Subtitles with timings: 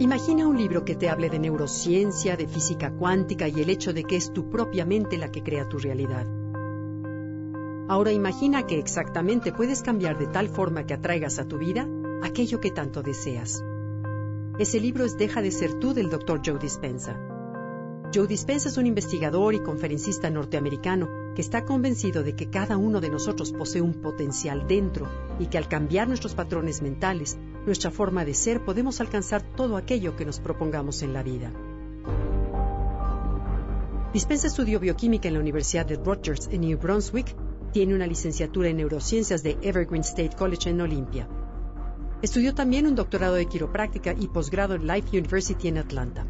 [0.00, 4.04] Imagina un libro que te hable de neurociencia, de física cuántica y el hecho de
[4.04, 6.24] que es tu propia mente la que crea tu realidad.
[7.88, 11.88] Ahora imagina que exactamente puedes cambiar de tal forma que atraigas a tu vida
[12.22, 13.60] aquello que tanto deseas.
[14.60, 16.42] Ese libro es Deja de ser tú del Dr.
[16.46, 17.18] Joe Dispenza.
[18.14, 23.00] Joe Dispenza es un investigador y conferencista norteamericano que está convencido de que cada uno
[23.00, 28.24] de nosotros posee un potencial dentro y que al cambiar nuestros patrones mentales, nuestra forma
[28.24, 31.52] de ser, podemos alcanzar todo aquello que nos propongamos en la vida.
[34.12, 37.36] Dispensa estudió bioquímica en la Universidad de Rutgers en New Brunswick,
[37.72, 41.28] tiene una licenciatura en neurociencias de Evergreen State College en Olympia.
[42.22, 46.26] Estudió también un doctorado de quiropráctica y posgrado en Life University en Atlanta.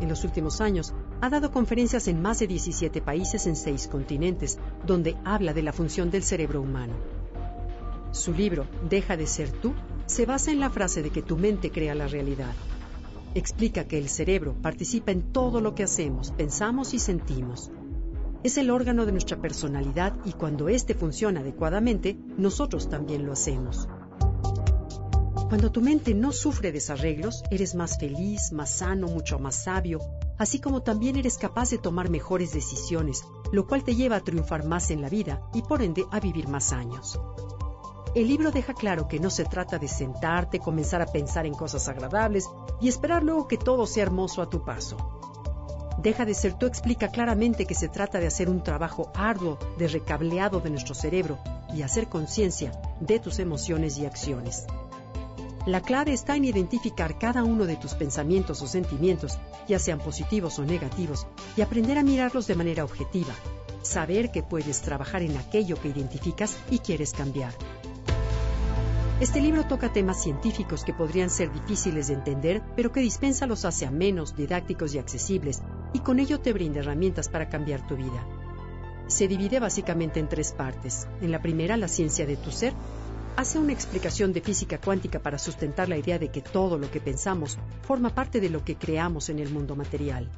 [0.00, 4.58] En los últimos años, ha dado conferencias en más de 17 países en seis continentes,
[4.86, 6.94] donde habla de la función del cerebro humano.
[8.12, 9.74] Su libro, Deja de ser tú,
[10.06, 12.52] se basa en la frase de que tu mente crea la realidad.
[13.34, 17.70] Explica que el cerebro participa en todo lo que hacemos, pensamos y sentimos.
[18.44, 23.88] Es el órgano de nuestra personalidad y cuando éste funciona adecuadamente, nosotros también lo hacemos.
[25.48, 30.00] Cuando tu mente no sufre desarreglos, eres más feliz, más sano, mucho más sabio,
[30.38, 34.64] así como también eres capaz de tomar mejores decisiones, lo cual te lleva a triunfar
[34.64, 37.20] más en la vida y por ende a vivir más años.
[38.14, 41.88] El libro deja claro que no se trata de sentarte, comenzar a pensar en cosas
[41.88, 42.48] agradables
[42.80, 44.96] y esperar luego que todo sea hermoso a tu paso.
[45.98, 49.88] Deja de ser tú explica claramente que se trata de hacer un trabajo arduo de
[49.88, 51.38] recableado de nuestro cerebro
[51.74, 54.66] y hacer conciencia de tus emociones y acciones.
[55.66, 60.58] La clave está en identificar cada uno de tus pensamientos o sentimientos, ya sean positivos
[60.58, 61.26] o negativos,
[61.56, 63.32] y aprender a mirarlos de manera objetiva.
[63.80, 67.54] Saber que puedes trabajar en aquello que identificas y quieres cambiar.
[69.20, 73.64] Este libro toca temas científicos que podrían ser difíciles de entender, pero que dispensa los
[73.64, 75.62] hace menos didácticos y accesibles,
[75.94, 78.26] y con ello te brinda herramientas para cambiar tu vida.
[79.06, 81.06] Se divide básicamente en tres partes.
[81.22, 82.74] En la primera, la ciencia de tu ser,
[83.36, 87.00] hace una explicación de física cuántica para sustentar la idea de que todo lo que
[87.00, 90.30] pensamos forma parte de lo que creamos en el mundo material.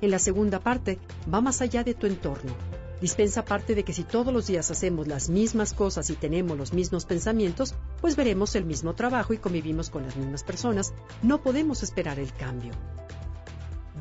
[0.00, 0.98] En la segunda parte,
[1.32, 2.52] va más allá de tu entorno.
[3.00, 6.72] Dispensa parte de que si todos los días hacemos las mismas cosas y tenemos los
[6.72, 10.92] mismos pensamientos, pues veremos el mismo trabajo y convivimos con las mismas personas,
[11.22, 12.72] no podemos esperar el cambio.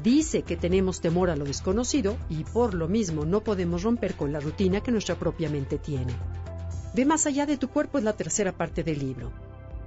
[0.03, 4.31] Dice que tenemos temor a lo desconocido y por lo mismo no podemos romper con
[4.31, 6.13] la rutina que nuestra propia mente tiene.
[6.97, 9.31] Ve más allá de tu cuerpo es la tercera parte del libro.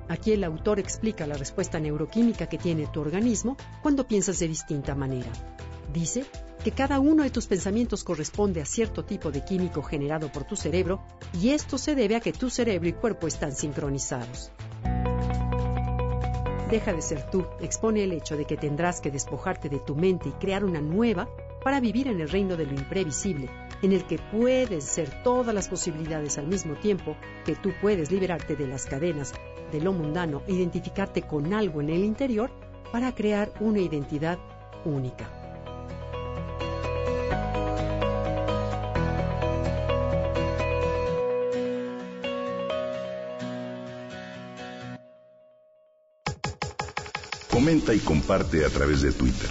[0.09, 4.95] Aquí el autor explica la respuesta neuroquímica que tiene tu organismo cuando piensas de distinta
[4.95, 5.29] manera.
[5.93, 6.25] Dice
[6.63, 10.55] que cada uno de tus pensamientos corresponde a cierto tipo de químico generado por tu
[10.55, 14.53] cerebro y esto se debe a que tu cerebro y cuerpo están sincronizados.
[16.71, 20.29] Deja de ser tú, expone el hecho de que tendrás que despojarte de tu mente
[20.29, 21.29] y crear una nueva
[21.63, 23.49] para vivir en el reino de lo imprevisible,
[23.83, 28.57] en el que puedes ser todas las posibilidades al mismo tiempo, que tú puedes liberarte
[28.57, 29.33] de las cadenas,
[29.73, 32.51] de lo mundano e identificarte con algo en el interior
[32.93, 34.39] para crear una identidad
[34.85, 35.29] única.
[47.51, 49.51] Comenta y comparte a través de Twitter.